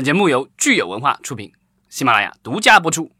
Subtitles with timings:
[0.00, 1.52] 本节目由聚友文化出品，
[1.90, 3.10] 喜马拉雅独家播出。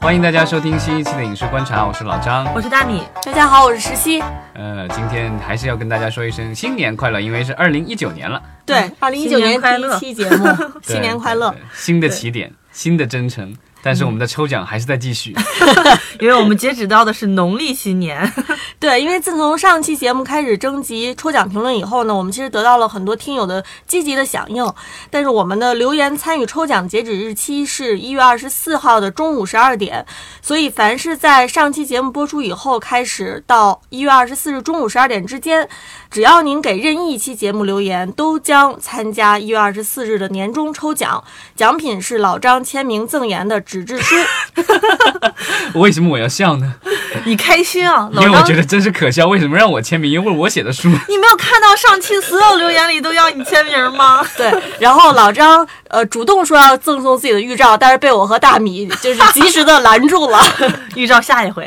[0.00, 2.52] 欢迎大家收听新一期的影视观察，我是老张。
[2.52, 4.20] 我是大米，大家好，我是石溪。
[4.54, 10.48] 呃，今天还是要跟大家说一声新年快乐，因为是二零一九年了，对，二零一九年年第快乐一期节目，
[10.82, 13.56] 新年快乐新的起点，新的征程。
[13.82, 15.34] 但是我们的抽奖还是在继续。
[16.20, 18.32] 因为我们截止到的是农历新年，
[18.78, 24.64] 对，因为自从上期节目开始征集抽奖评论以后呢，我们其实得到了很多听友的积极的响应。
[25.10, 30.06] 但是我们的留言参与抽奖截止日期是一月二十四号的中午十二点，
[30.40, 35.68] 所以凡是在上期节目播出以后开始到一月二十四日中午十二点之间，
[36.08, 41.24] 只要您给任意一期节目留言，都将参加一月二十四日的年终抽奖，
[41.56, 44.14] 奖品是老张签名赠言的纸质书。
[45.80, 46.74] 为什么我要笑呢？
[47.24, 48.06] 你开心啊？
[48.12, 49.26] 因老张，为我觉得真是可笑。
[49.28, 50.10] 为什么让我签名？
[50.10, 50.90] 因为我写的书。
[51.08, 54.22] 你没有看到上期所有留言里都要你签名吗？
[54.36, 60.38] 对，然后老张呃主动说要赠送自己的预兆，但是被我和大米就是及时的拦住了。
[60.94, 61.66] 预兆下一回。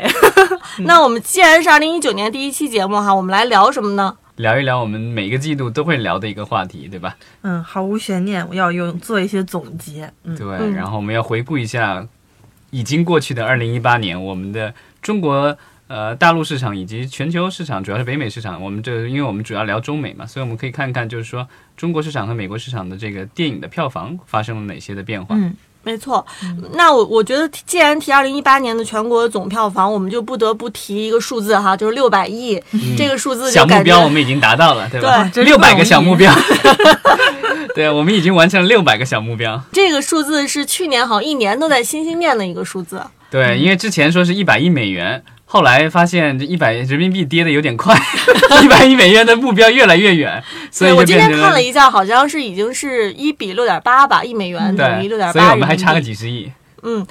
[0.78, 4.14] 那我们既然是二零一九年第一期节目哈，我们来聊什么呢？
[4.36, 7.16] 聊一聊我们每个季度都会聊的一个话题，对吧？
[7.42, 10.12] 嗯，毫无悬念，我要用做一些总结。
[10.24, 10.46] 嗯，对。
[10.46, 12.06] 嗯然后我们要回顾一下
[12.70, 15.56] 已经过去的二零一八年，我们的中国
[15.86, 18.62] 呃大陆市场以及全球市场，主要是北美市场。
[18.62, 25.34] 我们这因为我们主要聊中美嘛，所以我们可以看看，就是说中国市场和美国市场的这个电影的票房发生了哪些的变化。
[25.36, 25.54] 嗯，
[25.86, 26.26] 没错，
[26.72, 32.60] 那我我觉得既然提二零一八年的全国总票房，我们就不得不提一个数字哈，就是六百亿、
[32.98, 35.30] 这个数字小目标我们已经达到了，对吧？
[35.36, 36.34] 六百个小目标，
[37.72, 39.62] 对，我们已经完成了六百个小目标。
[39.70, 43.00] 这个数字是去年好像一年都在心心念的一个数字。
[43.30, 45.22] 对，因为之前说是一百亿美元，
[45.56, 47.96] 后来发现这一百人民币跌的有点快，
[48.62, 55.40] 一百亿美元的目标越来越远， 所以我今天看了一下，好像是已经是一比六点八吧，一美元等于六点对，八。
[55.40, 56.52] 所以我们还差个几十亿。
[56.82, 57.04] 嗯，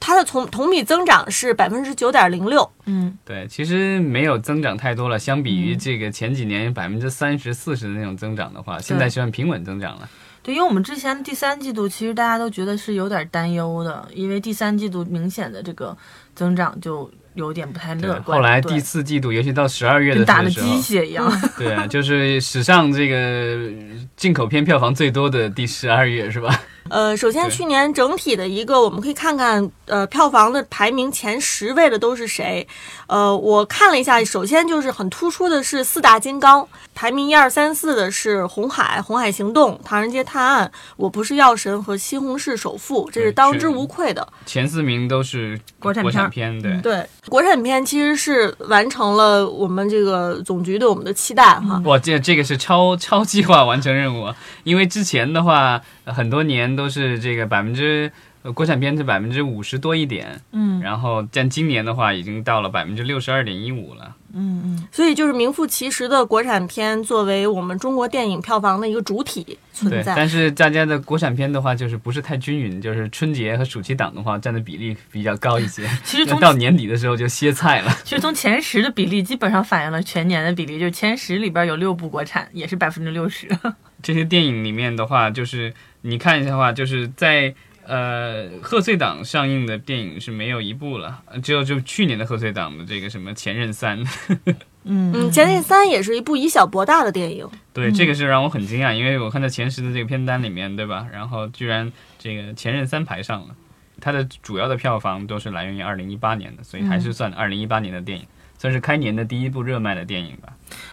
[0.00, 2.68] 它的同同比增长是百分之九点零六。
[2.86, 10.08] 嗯，对，其实没有增长太多了，相比嗯于这个前几年百分之三十、四十的那种增长的话，现在算平稳增长了。
[10.42, 15.96] 对，因为我们之前第三季度其实大家都觉得是有点担忧的，因为第三季度明显的这个
[16.34, 18.38] 增长就有点不太乐，观。
[18.38, 21.30] 后来第四季度，尤其到十二月跟的时候打了鸡，血一样。
[21.58, 23.70] 对啊，就是史上这个
[24.16, 26.60] 进口片票房最多的第十二月，是吧？
[26.90, 32.66] 呃，首先去年整体的一个，我们可以看看，呃，票房的排名前十位的都是谁？
[33.06, 44.28] 呃，我看了一下，首先就是很突出的是四大金刚，排名一二三四的是《红海》《红海行动》《唐人街探案》《我不是药神》和《西红柿首富》，这是当之无愧的。
[44.44, 46.78] 前四名都是国国产片，对。
[46.82, 51.80] 对，国产片其实是完成了我们这个总局对我们的期待哈。
[51.84, 58.10] 哇，这这个是超超计划完成任务，因为之前的话，很多年都是这个百分之
[58.44, 64.14] 呃国产片是百分之五十多一点，嗯然后但今年的话已经到了百分之六十二点一五了。
[64.36, 70.12] 嗯嗯，所以就是名副其实的国产片作为我们中国电影票房的一个主体存，在。
[70.14, 77.96] 但是大家的国产片的话，就是不是太均匀，就是春节和暑期档的话占的比例比较高一些， 其实到年底的时候就歇菜了。
[78.04, 83.48] 其实从前十的比例基本上反映了全年的比例，就是前十里边有六部国产，也是百分之六十。
[84.02, 85.72] 这些电影里面的话，就是
[86.02, 87.54] 你看一下的话，就是在
[87.86, 94.04] 呃贺岁档上映的电影是没有一部了，呃只有就去年的贺岁档的这个什么《前任三》
[94.86, 97.48] 嗯嗯，《前任三》也是一部以小博大的电影。
[97.72, 101.06] 对，这个是让我很惊讶，因为我看到前十的这个片单里面，对吧？
[101.10, 103.54] 然后居然这个《前任三》排上了，
[104.00, 108.26] 它的主要的票房都是来源于二零一八年的，所以还是算二零一八年的电影，
[108.64, 110.48] 算是开年的第一部热卖的电影吧。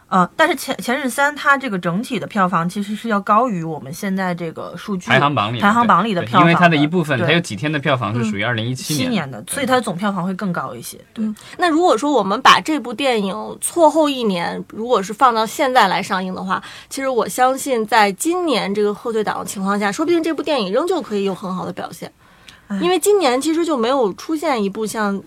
[0.09, 10.99] 呃，但是前前任三它这个整体的票房其实是要高于我们现在这个数据排行榜里的排行榜里的票房因为它的一部分，对它有几天的票房是属于二零一七年七年的，所以它的总票房会更高一些。
[11.13, 11.25] 对，
[11.57, 22.11] 那如果说我们把这部电影错后一年，如果是放到现在来上映的话，其实我相信在今年这个贺岁档的情况下，说不定这部电影仍旧可以有很好的表现。
[22.79, 25.21] 因为今年其实就没有出现一部像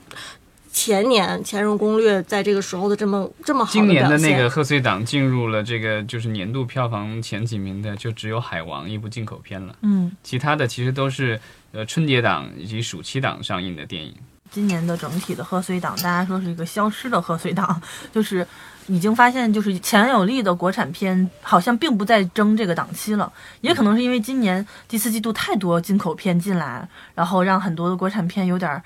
[0.74, 4.18] 前年《前任攻略》在这个时候的这么这么好今年的。
[4.18, 11.40] 那个贺岁档进入了这个就是年度票房前几名的，就只有《海王》一部进口片了，嗯，其他的其实都是
[11.70, 14.12] 呃春节档以及暑期档上映的电影。
[14.50, 17.80] 今年的整体的贺岁档，大家说是一个消失的贺岁档，
[18.12, 18.46] 就是
[18.88, 28.82] 已经发现，就是强有力的国产片好像并不再争这个档期了，也可能是因为今年第四季度太多进口片进来，然后让很多的国产片有点儿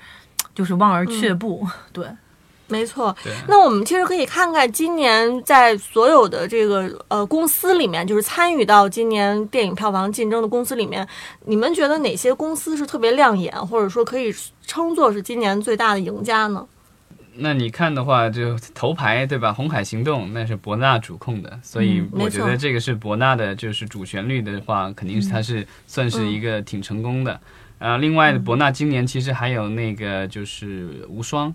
[0.53, 1.67] 就是望而却步。
[1.91, 2.05] 对，
[2.67, 3.15] 没错，
[3.47, 11.07] 那我们其实可以看看今年在所有的这个呃公司里面，就是参与到今年电影票房竞争的公司里面，
[11.45, 14.33] 你们觉得哪些公司是特别亮眼，或者说可以
[14.65, 16.65] 称作是今年最大的赢家呢？
[17.41, 19.49] 那你看的话，就头牌对吧？
[19.53, 27.39] 《红海行动》那是博纳主控的，所以我觉得这个是博纳的，就是主旋律的话，肯定是它是算是一个挺成功的。
[27.79, 31.49] 啊，另外博纳今年其实还有那个就是《无双》，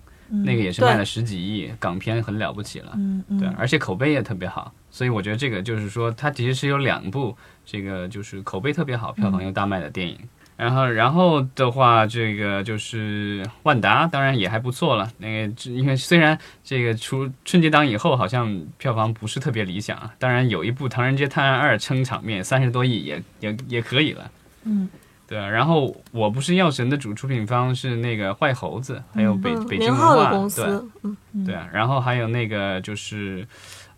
[0.45, 2.93] 那个也是卖了十几亿，港片很了不起了。
[2.97, 10.19] 嗯嗯对，而且口碑也特别好，所以我觉得这个就是说，它其实是有两部这个就是口碑特别好、票房又大卖的电影。
[10.57, 15.11] 然后，然后的话，这个就是万达，当然也还不错了。
[15.19, 24.31] 那个，因为虽然这个出春节档以后好像票房不是特别理想啊，当然有一部《唐人街探案二》撑场面，三十多亿也也也可以了。
[24.63, 24.89] 嗯，
[25.27, 25.49] 对啊。
[25.49, 30.39] 然后，我不是药神的主出品方是那个坏猴子，还有北、嗯，北京文明浩的化，对。
[30.39, 33.47] 公司，嗯，对啊，然后还有那个就是，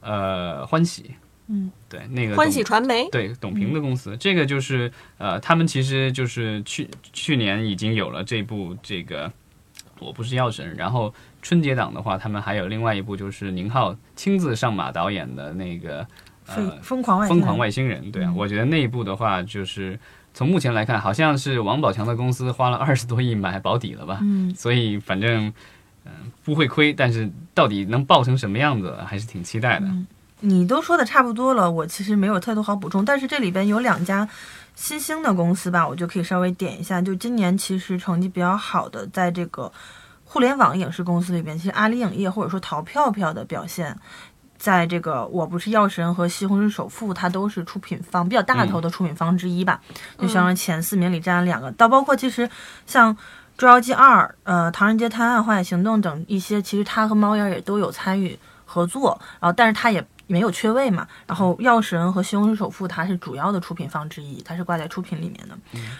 [0.00, 1.12] 呃，欢喜，
[1.48, 9.30] 嗯，对，那个欢喜传媒，对董平的公司，这个就是呃，他们其实就是去去年已经有了这部这个
[9.98, 11.12] 我不是药神，然后
[11.42, 16.06] 春节档的话，他们还有另外一部就是宁浩亲自上马导演的那个
[16.44, 19.98] 疯呃疯狂外疯狂星人外星人，对啊，嗯我觉得那一部的话就是。
[20.36, 24.18] 从目前来看，好像是王宝强的公司花了二十多亿买保底了吧？
[24.20, 25.50] 嗯所以反正
[26.04, 26.12] 嗯、
[26.44, 29.86] 不会亏，但是到底能爆成什么样子，还是挺期待的。
[30.40, 34.28] 你都说的差不多了，我其实没有太多好补充，但是这里边有两家
[34.74, 37.00] 新兴的公司吧，我就可以稍微点一下。
[37.00, 39.72] 就今年其实成绩比较好的，在这个
[40.26, 43.96] 互联网影视公司里边，其实阿里影业或者说淘票票的表现，
[44.58, 49.80] 在这个我不是药神和西红柿首富，它都是出品方比较大头的出品方之一吧，
[50.18, 52.48] 就相当于前四名里占了两个，到包括其实
[52.86, 53.16] 像。
[53.58, 61.06] 《捉妖记二》、呃，《唐人街探案》、《荒野行动》等一些，其实他和猫眼也都有参与合作，然后但是他也没有缺位嘛。
[61.26, 65.56] 然后《药神》和《西红柿首富》它是主要的出品方之一，它是挂在出品里面的。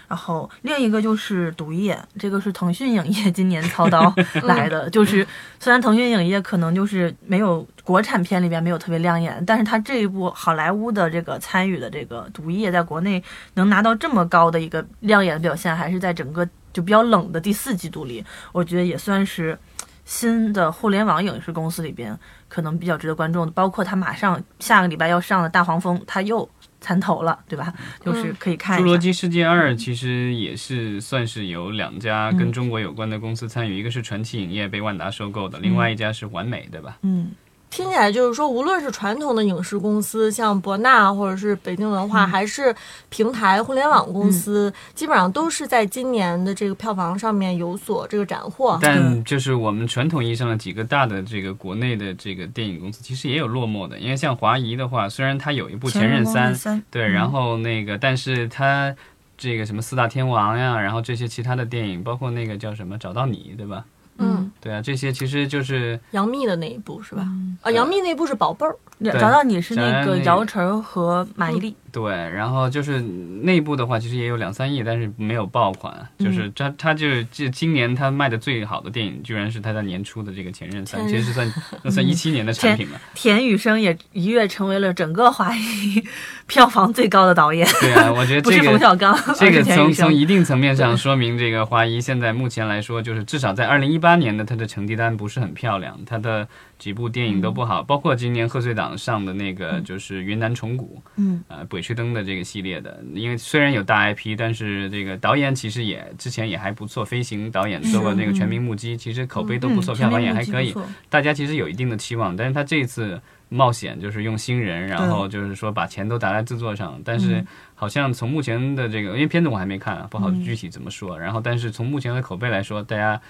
[0.08, 4.12] 然后另一个就是毒液，这个是腾讯影业今年操刀
[4.44, 4.88] 来的。
[4.90, 5.26] 就是
[5.58, 13.23] 虽然腾讯影业可能就是没有国产片里边没有特别亮眼，但是它这一部好莱坞的这个参与的这个毒液，在国内
[13.55, 19.58] 能拿到这么高的一个亮眼的表现，还是在整个就比较冷的第四季度里，我觉得也算是
[20.05, 22.17] 新的互联网影视公司里边
[22.49, 23.51] 可能比较值得关注的。
[23.53, 26.49] 包括他马上下个礼拜要上的《大黄蜂》，他又
[26.81, 27.73] 参投了，对吧？
[28.05, 28.97] 就是可以看侏罗。
[28.97, 36.99] 纪世界二》其实也是算是有两家跟中国有关的公司参与，一个是传奇影业被万达收购的，另外一家是完美，对吧？
[37.03, 37.31] 嗯，
[37.76, 42.75] 听起来就是说，无论是传统的影视公司，像博纳或者是北京文化，还是
[43.11, 48.78] 平台互联网公司，基本上都是在今年的这个票房上面有所这个斩获。
[48.81, 53.99] 但就是我们传统意义上的几个大的这个国内的这个电影公司，其实也有落寞的。
[53.99, 58.96] 因为像华谊的话，虽然它有一部《前任三》，三对，嗯然后那个，但是它
[59.37, 63.84] 这个什么四大天王呀，然后这些其他的电影，包括那个叫什么找到你，对吧？
[64.19, 67.27] 嗯，对啊，这些其实就是杨幂的那一部是吧？
[67.63, 68.77] 啊，杨幂那部是宝贝儿。
[69.05, 75.95] 找到你是那个姚晨和马伊琍，对，然后就是内部的话，其实也有两三亿，但是没有爆款。
[76.19, 81.53] 就是他，他就是这今年他卖的最好的电影，居然是他在年初的这个《前任三》，其实是算
[81.83, 82.99] 那算一七年的产品嘛。
[83.15, 86.03] 田雨生也一跃成为了整个华谊
[86.47, 88.71] 票房最高的导演，对啊，我觉得 不是这个。
[88.71, 96.47] 冯小刚， 这个从从一定层面上说明，这个华谊现在目前来说，就是至少在二零一八年的他的成绩单不是很漂亮，他的
[96.78, 110.75] 几部电影都不好，包括今年贺岁档上的那个就是云南虫谷，嗯，呃，鬼吹灯的这个系列的，因为虽然有大 IP，但是这个导演其实也之前也还不错，飞行导演做过那个《全民目击》，其实口碑都不错，嗯票房也还可以
[111.09, 117.47] 大家其实有一定的期望，但是他这次冒险就是用新人，然后就是说把钱都砸在制作上，但是嗯。
[117.78, 120.42] 好像从目前的这个，因为片子我还没看啊，不好嗯。
[120.42, 123.21] 具体怎么说，然后但是从目前的口碑来说，大家。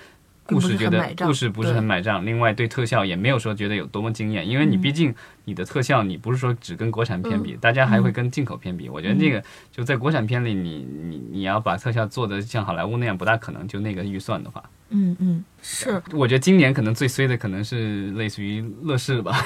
[0.46, 8.88] 故事觉得故事不是很买账，另外对特效也没有说觉得有多么惊艳，因为你嗯毕竟你的特效你不是说只跟国产片嗯比，大家还会跟进口片比。
[8.88, 13.66] 我觉得那个就在国产片里你，你你要把特效做的像好莱坞那样，不大可能。
[13.66, 19.44] 就那个预算的话，嗯嗯，是，我觉得今年可能最衰的可能是类似于乐视吧。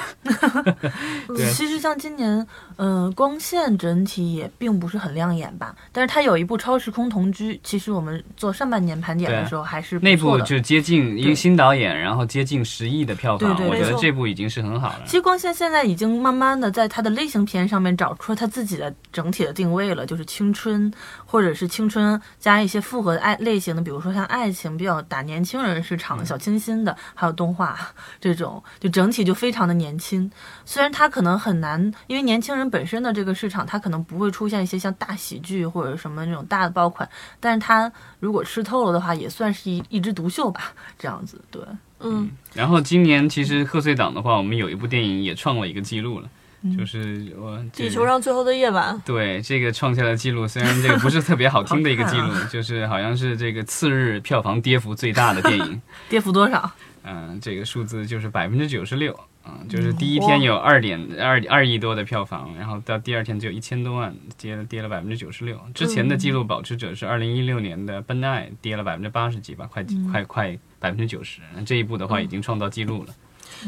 [1.27, 10.15] 对其实像今年，呃，光线整体也并不是很亮眼吧，但是它有一部《超时空同居》，其实我们做上半年盘点的时候还是不那。
[10.15, 15.13] 部就接近一个新导演，然后接近十亿的票房，对对我觉得这部已经是很好了其。
[15.13, 20.93] 实光线现在已经慢慢的在它的类型片上面找出了它自己的整体的定位了，就是青春，
[21.25, 26.10] 或者是青春加一些复合的爱类型的，比如说像爱情比较打年轻人市场。
[26.17, 27.77] 场、小清新的，还有动画
[28.19, 30.29] 这种，就整体就非常的年轻。
[30.65, 37.07] 虽然它可能很难，因为年轻人本身的这个市场，它可能不会出现一些像大喜剧或者什么那种大的爆款，
[37.39, 41.61] 但是它如果吃透了的话，也算是一一枝独秀吧，这样子对。
[42.03, 46.29] 嗯，然后今年其实贺岁档的话，我们有一部电影也创了一个记录了，嗯
[46.77, 56.71] 就是我这地球上最后的夜晚，对这个创下了记录，虽然这个不是特别好听的一个记录 就是好像是这个次日票房跌幅最大的电影， 跌幅多少？
[57.03, 59.19] 嗯，这个数字就是百分之九十六。
[59.43, 65.59] 嗯，就是第一天有二点二二亿多的票房，然后到第二天只有一千多万，跌了跌了百分之九十六。
[65.73, 71.41] 之前的记录保持者是二零一六年的《奔爱》，跌了百分之八十几吧，快快快百分之九十。
[71.65, 73.15] 这一部的话已经创造记录了。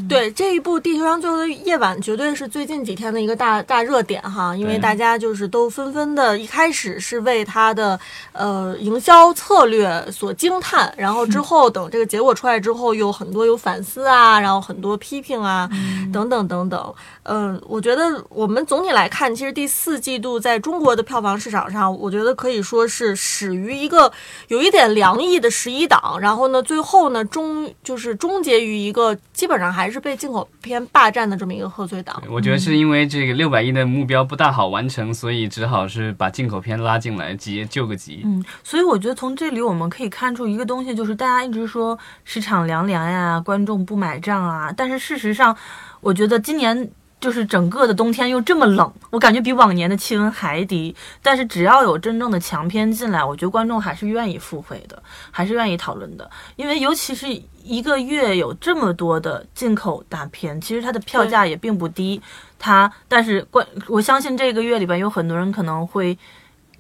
[0.07, 7.99] 对这一部《地球上最后的夜晚》，绝对是最近几天的一个大大热点哈，因为大家就是都纷纷的，一开始是为它的
[8.31, 15.69] 呃营销策略所惊叹，然后之后等这个结果出来之后，有很多有反思啊，然后很多批评啊，
[16.11, 16.93] 等等等等。
[17.23, 24.11] 嗯、我觉得我们总体来看，其实第四季度在中国的票房市场上，我觉得可以说是始于一个
[24.49, 32.21] 有一点凉意的十一档，然后呢，最后呢终就是终结于一个基本上还是被进口片霸占的这么一个贺岁档。
[32.29, 38.21] 我觉得是因为这个六百亿的目标不大好完成，所以只好是把进口片拉进来，急救个急。
[38.25, 45.55] 嗯，所以我觉得从这里我们可以看出一个东西，就是大家一直说市场凉凉呀，观众不买账啊，但是事实上，
[46.01, 46.91] 我觉得今年。
[47.23, 50.93] 就是整个的冬天又这么冷，我感觉比往年的气温还低。
[51.21, 55.01] 但是只要有真正的强片进来，我觉得观众还是愿意付费的，
[55.31, 56.29] 还是愿意讨论的。
[56.57, 57.25] 因为尤其是
[57.63, 62.21] 一个月有这么多的进口大片，其实它的票价也并不低。
[62.59, 66.17] 它，但是观我相信这个月里边有很多人可能会。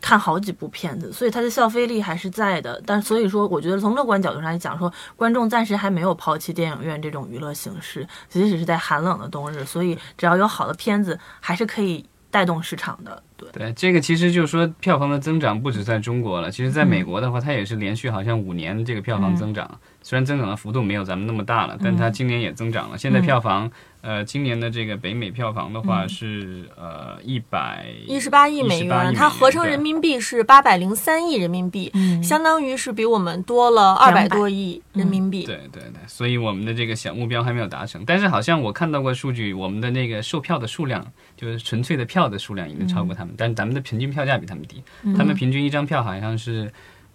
[0.03, 2.79] 看好几部片子，所以它的消费力还是在的。
[2.85, 13.23] 但所以说，我觉得从乐观角度上来讲，说观众暂时还没有抛弃电影院这种娱乐形式，即使是在寒冷的冬日，所以只要有好的片子，还是可以带动市场的。
[13.37, 22.97] 对，对，这个其实就是说票房的增长不止在中国了，其实在美国的话，它也是连续好像五年这个票房增长，虽然增长的幅度没有咱们那么大了，但它今年也增长了。
[22.97, 23.71] 现在票房，
[24.03, 32.21] 呃，今年的这个北美票房的话是呃一百一十八亿美118亿美元，它合成人民币是八百零三亿人民币，嗯。
[32.21, 35.45] 相当于是比我们多了二百200多亿人民币。
[35.45, 41.05] 对对对，所以我们的这个小目标还没有达成，但是好像我看到过数据，我们的那个售票的数量，
[41.37, 44.83] 就是纯粹的票的数量已经超过他们，但是咱们的平均票价比他们低，
[45.17, 46.69] 他们平均一张票好像是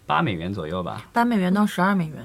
[0.07, 2.17] 八美元左右吧，八美元到十二美元，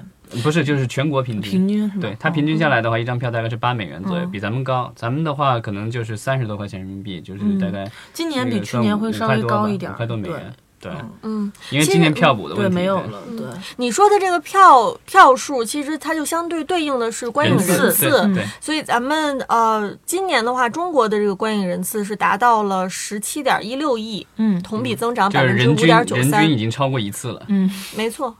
[0.42, 1.52] 不是，就是全国平均。
[1.52, 2.00] 平均是吧？
[2.00, 4.92] 对它平均下来的话，一张票大概是八美元左右，嗯比咱们高。
[4.96, 10.54] 咱们的话可能就是三十多块钱人民币，就是大概今年比去年会稍微高一点五块多美对元。
[10.80, 13.46] 对，嗯，因为今年票补的问对，题，没有了，对。
[13.76, 27.42] 你说的这个票票数，其实它就相对对应的是观影人人次，对对，所以咱们呃，今年的话，中国的这个观影人次是达到了十七点一六亿，嗯同比增长百分之五点九三人均已，经超过一次了。
[27.48, 28.36] 嗯，没错。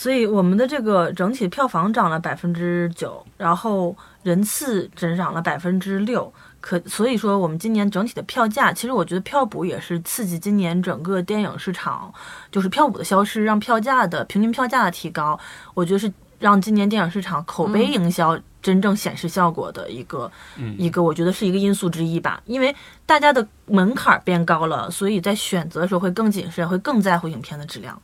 [0.00, 6.32] 所以我们的这个整体票房涨了百分之九，然后人次增长了百分之六。
[6.58, 12.10] 可所以说，我们今年整体的票价，其实我觉得票补也是刺激今年整个电影市场，
[12.50, 15.38] 就是票补的消失，让票价的平均票价的提高，
[15.74, 22.42] 我觉得是让今年电影市场口碑营销真正显示效果的一个、嗯一个，我觉得是一个因素之一吧。
[22.46, 28.00] 因为大家的门槛儿变高了，所以在选择的时候会更谨慎，会更在乎影片的质量。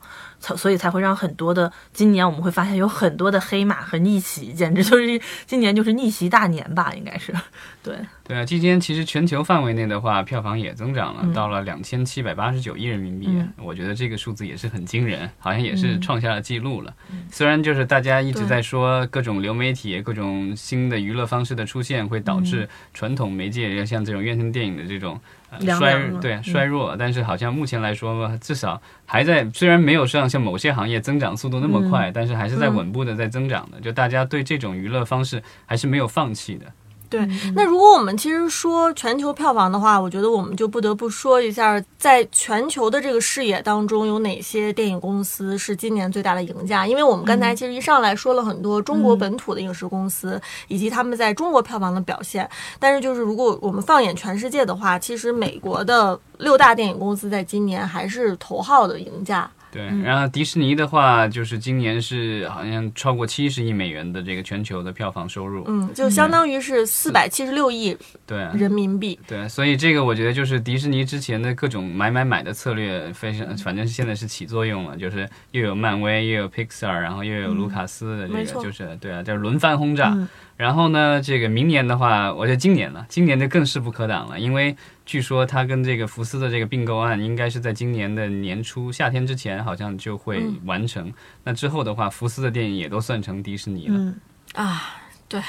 [0.47, 7.35] 才所以才会让很多的今年我们会发现有很多的黑马和逆袭，简直就是今年就是逆袭大年吧，应该是，
[7.83, 13.27] 对，对啊，今天其实全球范围内的话，票房也增长了，嗯到了两千七百八十九亿人民币。
[13.29, 16.95] 嗯我觉得这个数字也是很惊人，好像也是嗯创下了记录了。
[17.31, 25.19] 虽然就是大家一直在说各种流媒体、各种新的娱乐方式的出现，会导嗯致传统媒介像这种院线电影的这种。
[25.61, 26.43] 衰对嗯。
[26.45, 32.75] 衰弱，但是好像目前来说，至少还在，虽然没有像像某些行业增长速度那么快，但是还是在嗯。
[32.77, 33.81] 稳步的在增长的。
[33.81, 36.67] 就大家对这种娱乐方式还是没有放弃的。
[37.09, 46.87] 对，那如果我们其实说全球票房的话，我觉得我们就不得不说一下，在全球的这个视野当中，有哪些电影公司是今年最大的赢家？
[46.87, 52.49] 因为我们刚才其实一上来说了很多中国本土的影视公司、以及他们在中国票房的表现，
[52.79, 59.49] 但是就是如果我们放眼全世界的话，其实美国的六大电影公司在今年还是头号的赢家。
[59.77, 65.65] 对，嗯然后迪士尼的话，就是今年是好像超过七十亿美元的这个全球的票房收入。
[65.69, 69.19] 嗯，就相当于是四百七十六亿对人民币。
[69.27, 80.13] 对，所以这个我觉得就是迪士尼之前的各种买买买的策略，非常反正现在是起作用了，就是又有漫威，又有 Pixar，然后又有卢卡斯的这个，就是对啊，就是轮番轰炸。
[80.15, 91.13] 嗯然后呢，这个明年的话，我觉得今年了，今年就更势不可挡了，因为据说他跟这个福斯的这个并购案，应该是在今年的年初夏天之前，好像就会完成。
[91.45, 93.95] 那之后的话，福斯的电影也都算成迪士尼了。
[93.99, 94.17] 嗯，
[94.55, 94.97] 啊，
[95.29, 95.41] 对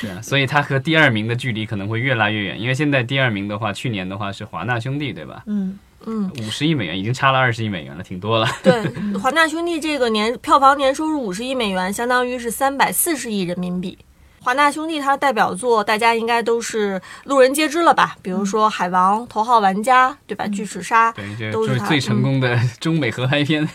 [0.00, 5.44] 对啊，所以他和第二名的距离可能会越拉越远，因为现在第二名的话，去年的话是华纳兄弟，对吧？
[5.46, 8.48] 嗯，嗯，五十亿美元，已经差了二十亿美元了，挺多了。
[8.64, 8.82] 对，
[9.20, 13.96] 华纳兄弟这个年票房年收入五十亿美元，相当于是三百四十亿人民币。
[14.42, 18.16] 华纳兄弟他的代表作，大家应该都是路人皆知了吧？
[18.22, 20.46] 比如说《海王》《头号玩家》，对吧？
[20.48, 21.12] 巨齿鲨》
[21.52, 23.68] 都是最成功的中美合拍片。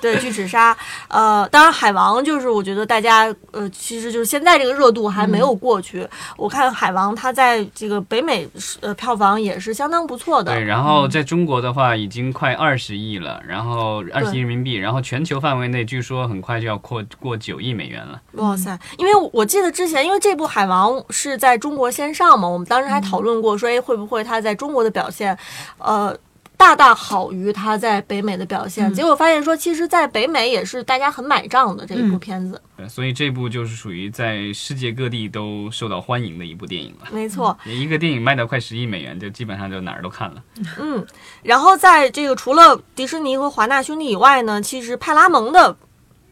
[0.00, 0.76] 对，巨齿鲨，
[1.08, 6.06] 呃，当然海王就是我觉得大家呃，其实就是现在这个热度还没有过去。
[6.36, 8.48] 我看海王它在这个北美
[8.80, 10.52] 呃票房也是相当不错的。
[10.52, 18.20] 对，然后在中国的话已经快二十亿了，然后二十亿人民币，然后全球范围内据说很快就要过过九亿美元了。
[18.34, 18.78] 哇塞！
[18.98, 25.36] 因为我记得之前，因为这部《海王》是在中国先上嘛，我们当时还讨论过，说，哎，会不会它在中国的表现，
[25.78, 26.16] 呃，
[26.56, 28.92] 大大好于它在北美的表现？
[28.92, 32.60] 结果发现说，其实，在北美也是大家很买账的这一部片子。
[32.76, 37.06] 对，所以这部就是属于在世界各地都受到欢迎的一部电影了。
[37.10, 40.42] 没错，一个电影卖到快十亿美元，就基本上就哪儿都看了。
[40.80, 41.06] 嗯。
[41.42, 45.76] 然后在这个除了迪士尼和华纳兄弟以外呢，其实派拉蒙的，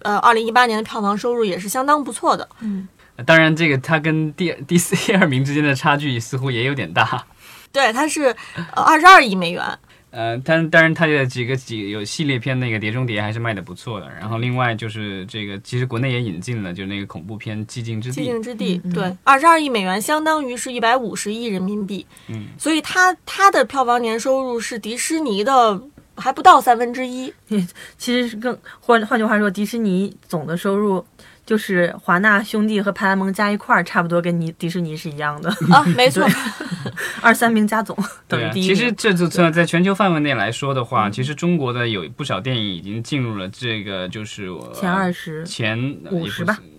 [0.02, 2.48] 呃，二零一八年的票房收入也是相当不错的。
[3.26, 7.26] 当然，这个它跟第 第四、第二名之间的差距似乎也有点大。
[7.72, 8.34] 对，它是
[8.74, 9.62] 呃二十二亿美元。
[10.10, 14.08] 呃，但当然，它的几个几有系列片那个《碟中谍》还是卖的不错的。
[14.08, 18.24] 然后另外就是这个，其实国内也引进了，就是那个恐怖片《寂静之地寂》。
[18.26, 22.06] 静之地，嗯对，二十二亿美元，相当于是一百五十亿人民币。
[22.28, 25.82] 嗯，所以它它的票房年收入是迪士尼的
[26.14, 27.34] 还不到三分之一。
[27.98, 31.04] 其实是更换换句话说，迪士尼总的收入
[31.46, 36.26] 就是华纳兄弟和派拉蒙加一块儿，差不多跟尼迪士尼是一样的， 啊，没错，
[37.20, 37.96] 二三名加总
[38.26, 38.74] 等于第一名。
[38.74, 46.70] 其实这就在在全球范围内来说的话，其实中国的有不少电影已经进入了这个就是我前二十，前五十吧，嗯，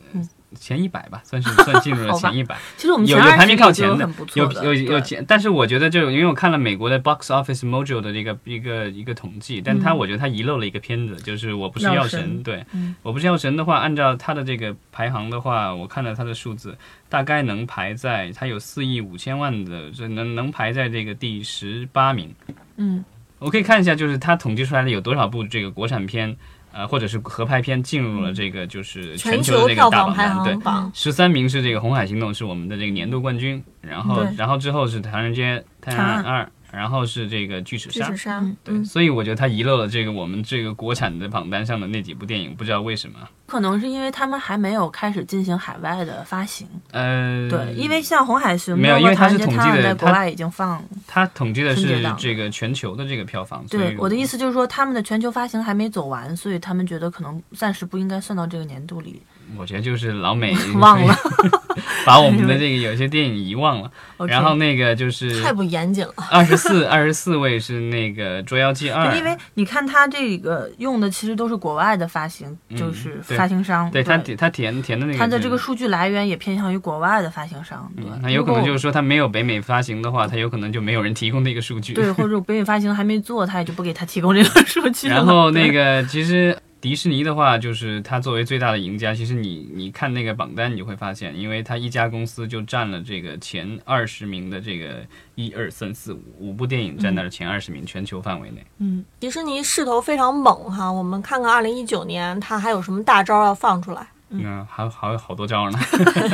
[0.56, 2.58] 前一百吧，算是算进入了前一百。
[2.78, 16.78] 其实我们有有排名靠前的有，有有对前，但是我觉得就因为我看了美国的 Box Office Mojo 的这个一个一个统计，但他我觉得他遗漏了一个片子，就是我不是药药神神，对嗯，我不是药神的话，按照他的这个排行的话，我看了他的数字，
[17.10, 22.34] 大概能排在他有四亿五千万的，这能能排在这个第十八名。
[22.78, 23.04] 嗯，
[23.40, 26.36] 我可以看一下，就是他统计出来的有多少部这个国产片，
[26.76, 30.58] 呃，或者是合拍片进入了这个就是全球的这个大榜单，对。
[30.94, 36.44] 十三名是这个《红海行动》，是我们的这个年度冠军，然后然后之后是《唐人街探案二》，
[36.76, 38.18] 然后是这个《巨齿鲨巨齿》。
[38.24, 43.18] 鲨嗯，对，所以我觉得他遗漏了这个我们这个国产的榜单上的那几部电影，不知道为什么。
[43.48, 46.68] 可能是因为他们还没有开始进行海外的发行。
[46.92, 50.84] 呃，对，因为像《红海行动》没有因为它是统计》的国外已经放。
[51.08, 53.64] 他统计的是这个全球的这个票房。
[53.70, 59.22] 对我的意思就是说，他们的全球发行还没走完，所以他们觉得可能暂时不应该算到这个年度里。
[59.58, 61.16] 我觉得就是老美 忘了，
[62.06, 63.92] 把我们的这个有些电影遗忘了。
[64.28, 66.14] 然后那个就是太不严谨了。
[66.32, 73.92] 二十四二十四位是那个《捉妖记二》，因为你看它这个用的其实都是国外的发行，嗯就是发行商。
[73.92, 77.92] 对他他填填的那个，它的这个数据来源也偏向于国外的发行商。
[77.98, 81.94] 对，嗯那有可能就是说他没有北美发行的话，他有可能就没有人提供那个数据。
[81.94, 85.10] 对，或者北美发行还没做，他也就不给他提供这个数据。
[85.10, 98.64] 然后那个其实迪士尼的话，就是它作为最大的赢家，其实你你看那个榜单，你就会发现，因为它一家公司就占了这个前二十名的这个一二三四五五部电影占到了前二十名，全球范围内。
[98.78, 104.08] 嗯，迪士尼势头非常猛哈，我们看看二零一九年它还有什么大招要放出来。
[104.30, 105.80] 嗯，还有还有好多招呢，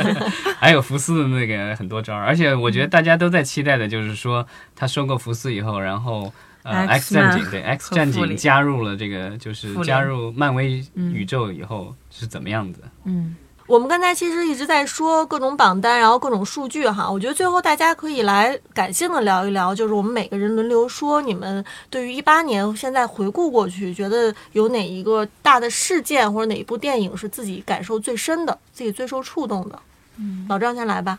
[0.60, 6.30] 还有福斯的那个很多招，而且我觉得大家都在期待的就是说，他收购福斯以后，然后
[6.62, 12.80] 呃 X 战警对 X 战警加入了这个就是加入漫威嗯宇宙以后是怎么样子？
[13.04, 13.34] 嗯，
[13.66, 17.10] 我们刚才其实一直在说各种榜单，然后各种数据哈。
[17.10, 29.78] 我觉得最后大家可以来感性的聊一聊，就是我们每个人轮流说，你们对于一八年现在回顾过去，觉得有哪一个大的事件或者哪一部电影是自己感受最深的，自己最受触动的？
[30.18, 31.18] 嗯，老张先来吧。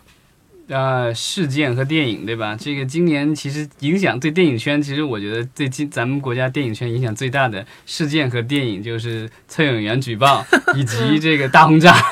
[0.68, 2.56] 呃事件和电影，对吧？
[2.60, 10.46] 这个今年其实影响对电影圈，其实我觉得对今咱们国家电影圈影响最大的事件和电影就是崔永元举报
[10.76, 11.96] 以及这个大轰炸。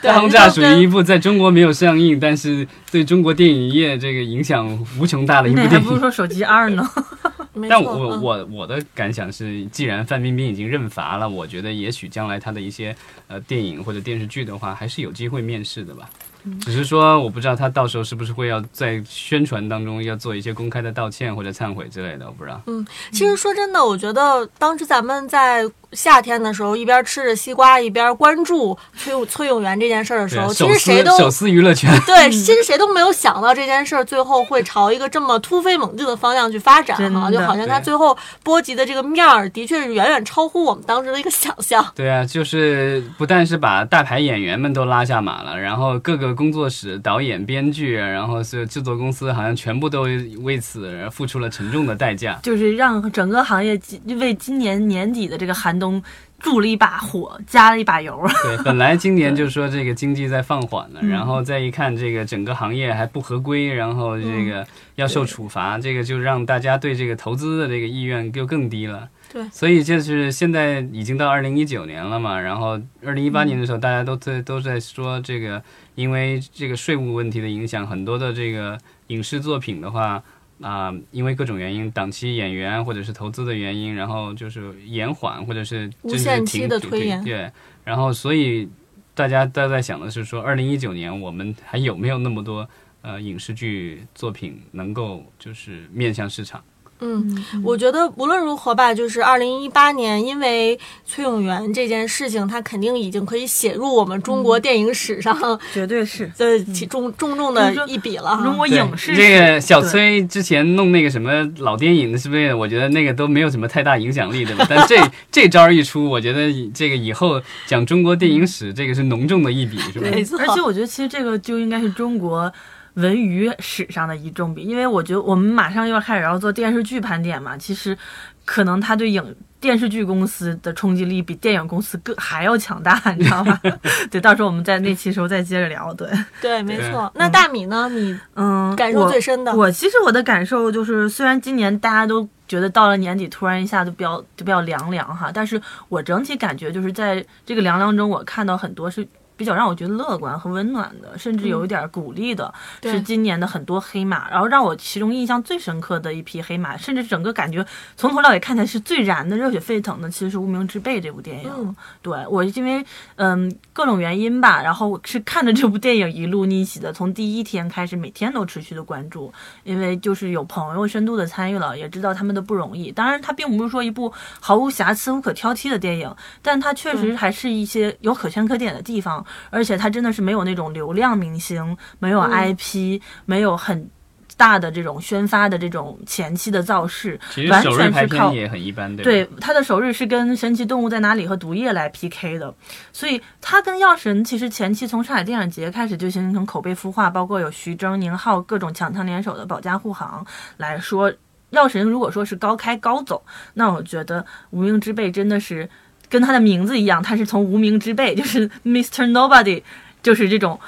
[0.00, 5.72] 大轰炸属于一部在中国没有上映，但是对中国电影业这个影响无穷大的一部电影。
[5.72, 6.88] 那还不如说手机二呢。
[7.68, 12.94] 但我我我的感想是，既然范冰冰已经认罚了，我觉得也许将来她的一些
[13.26, 16.08] 呃电影或者电视剧的话，还是有机会面世的吧。
[16.44, 22.60] 嗯只是说，我不知道他到时候是不是会要在宣传当中要做一些公开的道歉或者忏悔之类的，我不知道。
[22.66, 41.84] 嗯其实说真的，我觉得当时咱们在夏天的时候，一边吃着西瓜，一边关注崔永崔永元这件事儿的时候，其实谁都小私娱乐圈，对，其实谁都没有想到这件事儿最后会朝一个这么突飞猛进的方向去发展哈，就好像它最后波及的这个面儿，的确是远远超乎我们当时的一个想象。
[41.94, 50.02] 对啊，就是不但是把大牌演员们都拉下马了，然后各个工作室、导演、编剧，然后是制作公司，好像全部都
[50.42, 52.38] 为此付出了沉重的代价。
[52.42, 56.02] 就是让整个行业今为今年年底的这个寒冬
[56.38, 58.20] 助了一把火，加了一把油。
[58.44, 69.08] 对，本来今年就说这个经济在放缓嗯了，然后再一看这个整个行业还不合规，然后这个要受处罚，这个就让大家对这个投资的这个意愿就更低了。
[69.30, 75.62] 对所以就是现在已经到二零一九年了嘛，然后二零一八年的时候，大家都在都在说这个，
[75.96, 80.22] 因为这个税务问题的影响，很多的这个影视作品的话。
[80.60, 87.50] 啊、因为各种原因，档期、演员或者是投资的原因，然后就是延缓或者是无限期的推延对，
[87.84, 88.68] 然后所以
[89.14, 92.68] 大家都在想的是说，二零一九年我们还有没有那么多
[93.02, 96.62] 呃影视剧作品能够就是面向市场？
[97.00, 105.36] 嗯，我觉得无论如何吧，就是二零一八年，因为崔永元这件事情，他肯定已经可以写入我们中国电影史上
[105.72, 108.44] 绝对是的其重重重的一笔了哈。
[108.44, 112.52] 中国影视这个小崔之前弄那个什么老电影，是不是？
[112.54, 114.66] 我觉得那个都没有什么太大影响力，对吧？
[114.68, 114.96] 但这
[115.30, 120.08] 这招一出，我觉得这个以后讲中国电影史，这个是浓重的一笔，是吧？
[120.10, 122.52] 没错而且我觉得其实这个就应该是中国
[122.98, 127.96] 文娱史上的一重笔，因为我觉得我们马上又要开始要做电视剧盘点嘛，其实
[128.44, 133.58] 可能它对影电视剧公司的冲击力比电影公司更还要强大，你知道吗？
[134.10, 135.94] 对，到时候我们在那期时候再接着聊。
[135.94, 136.08] 对，
[136.40, 137.10] 对，没错。
[137.14, 137.88] 那大米呢？
[137.88, 149.06] 你嗯，感受最深的我其实我的感受就是，虽然今年大家都觉得到了年底突然一下就比较就比较凉凉哈，但是我整体感觉就是在这个凉凉中，我看到很多是。
[149.38, 154.28] 比较让我觉得乐观和温暖的，甚至有一点鼓励的，对是今年的很多黑马。
[154.28, 157.64] 然后让我其中印象最深刻的一匹黑马，甚至整个感觉
[157.96, 161.50] 从头到尾看起来是最燃的、热血沸腾的，其实是《无名之辈》这部电影。
[161.56, 162.84] 嗯对我因为
[163.16, 172.90] 嗯各种原因吧，然后我是看着这部电影一路逆袭的，从第一天开始每天都持续的关注，因为就是有朋友深度的参与了，也知道他们的不容易。
[172.90, 183.90] 当然，它并不是说一部毫无瑕疵、无可挑剔的电影，但它确实还是一些有可圈可点的地方，而且他真的是没有那种流量明星，没有嗯 IP，、没有很。
[184.36, 187.18] 大的这种宣发的这种前期的造势，
[187.50, 189.30] 完其实首日全是靠也很一般，对吧？
[189.34, 192.54] 对，他的首日是跟《神奇动物在哪里》和《毒液》来 PK 的，
[192.92, 200.24] 所以他跟《药神》其实前期从上海电影节开始就形成口碑孵化，包括有徐峥、宁浩各种强强联手的保驾护航
[200.58, 201.10] 来说，
[201.50, 203.20] 《药神》如果说是高开高走，
[203.54, 205.68] 那我觉得《无名之辈》真的是
[206.08, 209.10] 跟他的名字一样，他是从无名之辈， 就是 Mr.
[209.10, 209.62] Nobody，
[210.02, 210.58] 就是这种。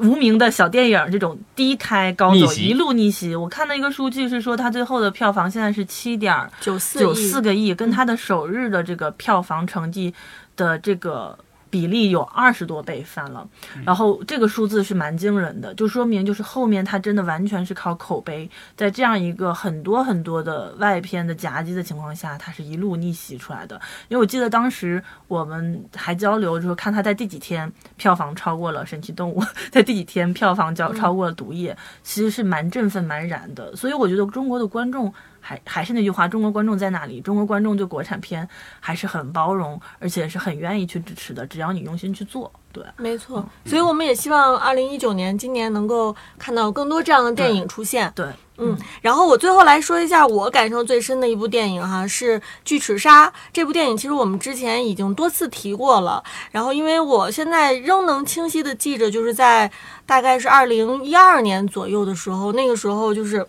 [0.00, 3.34] 无名的小电影，这种低开高走，一路逆袭。
[3.34, 10.14] 我看到一个数据是说，他最后的票房现在是七点九四九四，个亿，跟他的首日的这个票房成绩
[10.54, 11.36] 的这个
[11.72, 13.48] 比例有二十多倍翻了，
[13.86, 23.80] 然后这个数字是蛮惊人的，就说明就是后面它真的完全是靠口碑，在这样一个很多很多的外片的夹击的情况下，它是一路逆袭出来的。
[24.08, 29.40] 因为我记得当时我们还交流，就是看它在第几天票房超过了《神奇动物》，
[29.72, 33.74] 在第几天票房较超过了《毒液》，其实是蛮振奋、蛮燃的。
[33.74, 35.10] 所以我觉得中国的观众
[35.44, 37.20] 还还是那句话，中国观众在哪里？
[37.20, 42.50] 中国观众对国产片还是很包容，而且是很愿意去支持的，只要你用心去做。
[42.72, 43.44] 对，没错。
[43.66, 48.10] 所以我们也希望二零一九年今年能够看到更多这样的电影出现。
[48.14, 48.26] 对，
[48.56, 53.96] 嗯，然后我最后来说一下我感受最深的一部电影哈，是《巨齿鲨》这部电影。
[53.96, 59.70] 其实我们之前已经多次提过了，然后因为我现在仍能清晰的记着，就是在
[60.06, 63.46] 大概是二零一二年左右的时候，那个时候就是。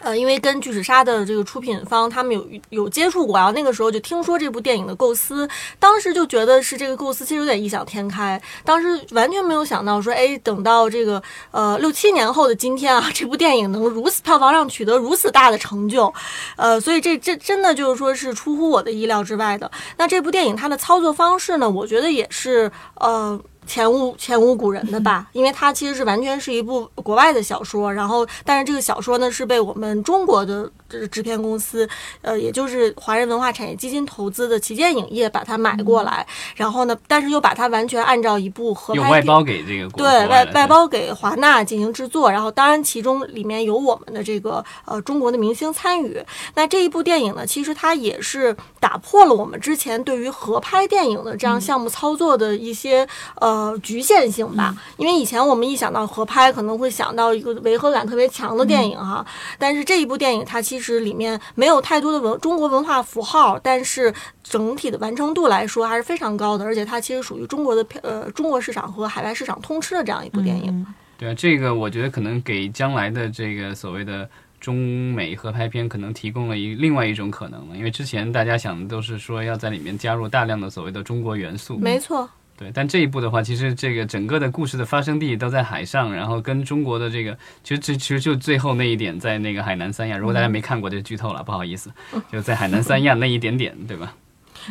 [0.00, 16.12] 呃，因为跟巨齿鲨的这个出品方他们有有接触过，然后那个时候就听说这部电影的构思，当时就觉得是这个构思其实有点异想天开，当时完全没有想到说，哎，等到这个呃六七年后的今天啊， 这部电影能如此票房上取得如此大的成就，
[16.56, 19.70] 呃，所以这这真的就是说是出乎我的意料之外的。
[19.98, 23.40] 那这部电影它的操作方式呢，我觉得也是呃。
[23.66, 31.88] 前无前无古人的吧， 因为它其实是完全是一部国外的小说，然后但是这个小说呢是被我们中国的这制片公司，
[32.22, 46.20] 呃，也就是华人文化产业基金投资的旗舰影业把它买过来，然后呢，但是又把它完全按照一部合拍外包给这个对外外包给华纳进行制作，然后当然其中里面有我们的这个呃中国的明星参与。
[46.54, 53.51] 那这一部电影呢，其实它也是打破了我们之前对于合拍电影的这样项目操作的一些呃。
[53.52, 59.24] 呃，局限性吧，因为以前我们一想到合拍，可能会想到一个违和感特别强的电影哈。
[59.58, 64.10] 但是这一部电影，它其实里面没有太多的文中国文化符号，但是
[64.42, 70.86] 整体的完成度来说还是非常高的，而且它其实属于中国的呃中国市场和海外市场通吃的这样一部电影。
[71.18, 74.26] 对啊，这个我觉得可能给将来的这个所谓的
[74.58, 81.76] 中美合拍片可能提供了一另外一种可能了，因为之前大家想的都是说要在里面加入大量的所谓的中国元素。
[81.76, 82.26] 没错。
[82.62, 90.16] 对，但这一部的话，其实这个整个的故事的发生地都在海上，然后跟中国的这个，其实这其实就最后那一点，在那个海南三亚。
[90.16, 91.90] 如果大家没看过，就剧透了，不好意思，
[92.30, 94.14] 就在海南三亚那一点点，对吧？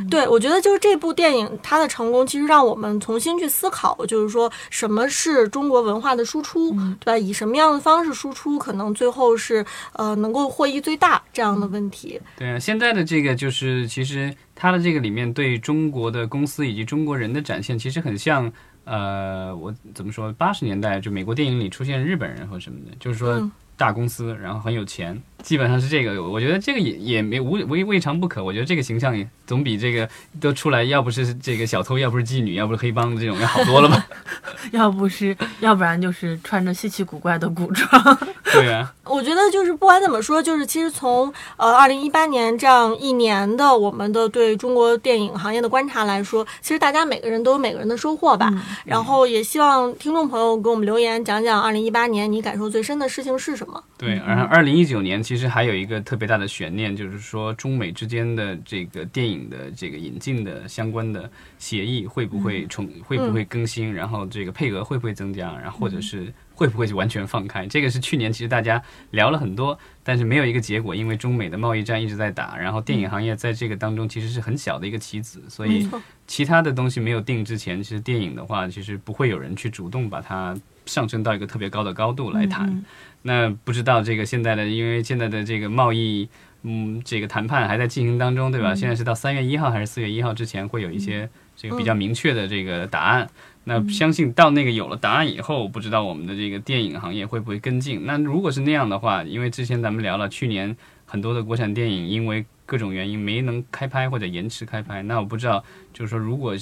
[0.10, 7.18] 对，我觉得就是这部电影它的成功，其实让我们重新去思考，就是说什么是中国文化的输出，对吧？
[7.18, 12.20] 以什么样的方式输出，可能最后是呃能够获益最大这样的问题。
[12.38, 18.52] 对啊，现在的这个就是其实它的这个里面对中国的公司以及中国人的展现，其实很像
[18.84, 20.34] 呃，我怎么说？
[20.34, 25.20] 八十年代就美国电影里出现日本人或什么的，就是说大公司，然后很有钱。
[25.44, 28.44] 基本上是这个，我觉得这个也也没无未未尝不可。
[28.44, 30.08] 我觉得这个形象也总比这个
[30.40, 34.06] 都出来，要不是这个小偷，要不是妓女，要不是黑帮的这种要好多了吧？
[34.72, 38.18] 要不是， 要不然就是穿着稀奇古怪的古装。
[38.54, 48.52] 对啊， 我觉得就是不管怎么说，就是其实从呃二零一八年这样一年的我们的对中国电影行业的观察来说，其实大家每个人都有每个人的收获吧。
[48.86, 53.82] 然后也希望听众朋友给我们留言，讲讲二零一八年你感受最深的事情是什么？
[53.98, 55.22] 对，然后二零一九年。
[55.32, 67.66] 其实还有一个特别大的悬念，就是说中美之间的这个电影的这个引进的相关的协议会不会重会不会更新，然后这个配额会不会增加，然后或者是会不会就完全放开？
[67.66, 75.90] 这个是去年其实大家聊了很多，但是没有一个结果，因为中美的贸易战一直在打，然后电影行业在这个当中其实是很小的一个棋子，所以
[76.28, 80.54] 其他的东西没有定之前，其实电影的话其实不会有人去主动把它
[80.86, 82.84] 上升到一个特别高的高度来谈。
[83.24, 86.28] 那不知道这个现在的，因为现在的这个贸易，
[86.64, 88.74] 嗯，这个谈判还在进行当中，对吧？
[88.74, 93.30] 现在是到三月一号还是四月一号之前会有一些这个比较明确的这个答案。
[93.66, 98.08] 那相信到那个有了答案以后，不知道我们的这个电影行业会不会跟进？
[98.08, 105.64] 那如果是那样的话，因为之前咱们聊了，去年很多的国产电影因为各种原因没能开拍或者延迟开拍，那我不知道，
[105.94, 106.56] 就是说如果。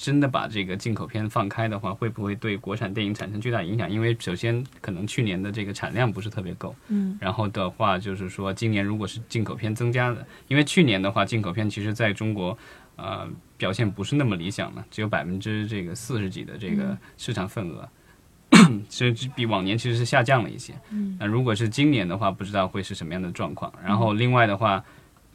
[0.00, 3.90] 真的把这个进口片放开的话，会不会对国产电影产生巨大影响？
[3.90, 12.56] 因为首先可能去年的这个产量不是特别够，嗯，然后的话就是说今年如果是进口片增加的，因为去年的话进口片其实在中国，
[12.96, 17.86] 呃，表现不是那么理想嘛，只有百分之这个四十几的这个市场份额，
[18.88, 20.72] 其实比往年其实是下降了一些。
[20.90, 23.70] 嗯，那如果是今年的话，不知道会是什么样的状况。
[23.84, 24.82] 然后另外的话。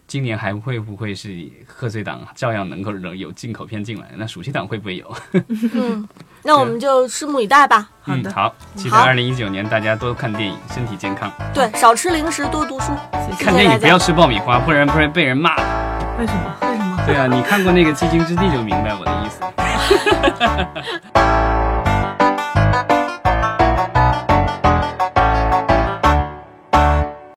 [0.08, 1.30] 今年还会不会是
[1.66, 4.12] 贺岁档照样能够有进口片进来？
[4.16, 5.16] 那暑期档会不会有？
[5.74, 6.08] 嗯，
[6.44, 7.90] 那我们就拭目以待吧。
[8.02, 11.32] 好的，好，期待二零一九年大家多看电影，身体健康。
[11.54, 12.92] 对，少吃零食，多读书。
[13.40, 15.56] 看电影不要吃爆米花，不然不然被人骂。
[16.20, 16.56] 为什么？
[16.62, 17.04] 为什么？
[17.08, 19.42] 对啊，你看过那个《寂静之地》就明白我的意思。